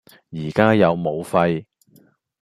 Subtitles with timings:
[0.31, 1.67] 而家有武肺